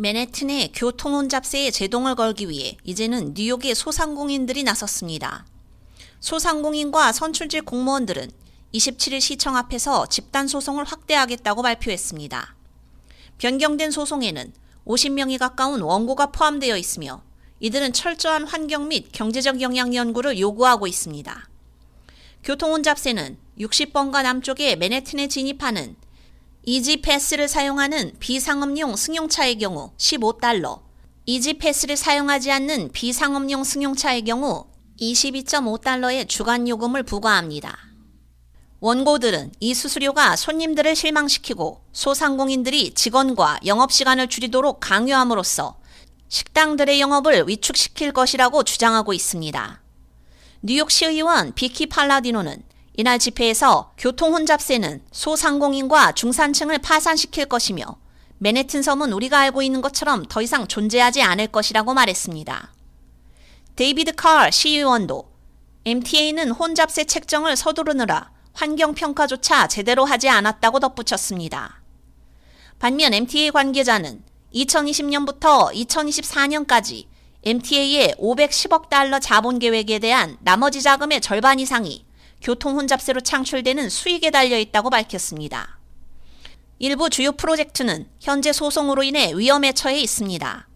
[0.00, 5.44] 맨해튼의 교통 혼잡세에 제동을 걸기 위해 이제는 뉴욕의 소상공인들이 나섰습니다.
[6.20, 8.30] 소상공인과 선출직 공무원들은
[8.72, 12.54] 27일 시청 앞에서 집단 소송을 확대하겠다고 발표했습니다.
[13.38, 14.52] 변경된 소송에는
[14.86, 17.24] 50명이 가까운 원고가 포함되어 있으며
[17.58, 21.48] 이들은 철저한 환경 및 경제적 영향 연구를 요구하고 있습니다.
[22.44, 25.96] 교통 혼잡세는 60번가 남쪽의 맨해튼에 진입하는
[26.70, 30.82] 이지 패스를 사용하는 비상업용 승용차의 경우 15달러,
[31.24, 34.66] 이지 패스를 사용하지 않는 비상업용 승용차의 경우
[35.00, 37.74] 22.5달러의 주간 요금을 부과합니다.
[38.80, 45.78] 원고들은 이 수수료가 손님들을 실망시키고 소상공인들이 직원과 영업시간을 줄이도록 강요함으로써
[46.28, 49.80] 식당들의 영업을 위축시킬 것이라고 주장하고 있습니다.
[50.60, 52.67] 뉴욕시 의원 비키 팔라디노는
[53.00, 57.84] 이날 집회에서 교통 혼잡세는 소상공인과 중산층을 파산시킬 것이며
[58.38, 62.72] 맨해튼 섬은 우리가 알고 있는 것처럼 더 이상 존재하지 않을 것이라고 말했습니다.
[63.76, 65.30] 데이비드 칼 시의원도
[65.84, 71.80] MTA는 혼잡세 책정을 서두르느라 환경평가조차 제대로 하지 않았다고 덧붙였습니다.
[72.80, 77.06] 반면 MTA 관계자는 2020년부터 2024년까지
[77.44, 82.07] MTA의 510억 달러 자본 계획에 대한 나머지 자금의 절반 이상이
[82.40, 85.78] 교통 혼잡세로 창출되는 수익에 달려 있다고 밝혔습니다.
[86.78, 90.68] 일부 주요 프로젝트는 현재 소송으로 인해 위험에 처해 있습니다.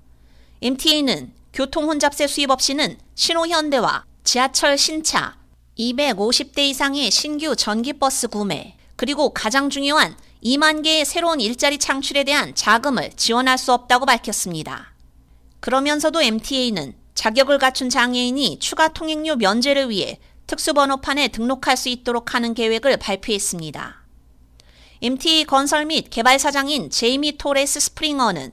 [0.63, 5.37] MTA는 교통 혼잡세 수입 없이는 신호현대와 지하철 신차
[5.79, 13.13] 250대 이상의 신규 전기버스 구매, 그리고 가장 중요한 2만 개의 새로운 일자리 창출에 대한 자금을
[13.17, 14.93] 지원할 수 없다고 밝혔습니다.
[15.61, 20.19] 그러면서도 MTA는 자격을 갖춘 장애인이 추가 통행료 면제를 위해
[20.53, 24.03] 특수번호판에 등록할 수 있도록 하는 계획을 발표했습니다.
[25.01, 28.53] MTA 건설 및 개발 사장인 제이미 토레스 스프링어는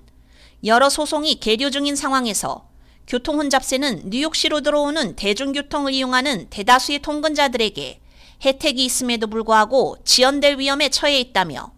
[0.63, 2.69] 여러 소송이 계류 중인 상황에서
[3.05, 7.99] 교통 혼잡세는 뉴욕시로 들어오는 대중교통을 이용하는 대다수의 통근자들에게
[8.45, 11.73] 혜택이 있음에도 불구하고 지연될 위험에 처해 있다며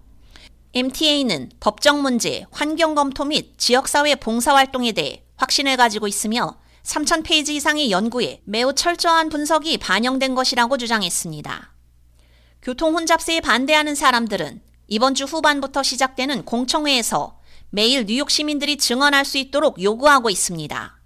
[0.74, 8.42] MTA는 법적 문제, 환경 검토 및 지역사회 봉사활동에 대해 확신을 가지고 있으며 3,000페이지 이상의 연구에
[8.46, 11.74] 매우 철저한 분석이 반영된 것이라고 주장했습니다.
[12.62, 17.40] 교통 혼잡세에 반대하는 사람들은 이번 주 후반부터 시작되는 공청회에서
[17.70, 21.00] 매일 뉴욕 시민들이 증언할 수 있도록 요구하고 있습니다.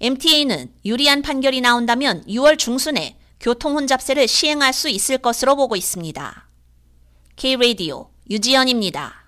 [0.00, 6.48] MTA는 유리한 판결이 나온다면 6월 중순에 교통 혼잡세를 시행할 수 있을 것으로 보고 있습니다.
[7.36, 9.25] K-Radio 유지연입니다.